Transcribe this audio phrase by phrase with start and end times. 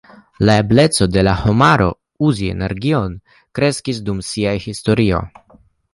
[0.49, 1.89] La ebleco de la homaro,
[2.29, 3.13] uzi energion,
[3.59, 5.21] kreskis dum sia historio.